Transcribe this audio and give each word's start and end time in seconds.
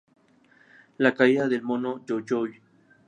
La 0.97 1.11
Caída 1.13 1.47
del 1.47 1.61
Mono 1.61 2.03
Jojoy. 2.09 2.59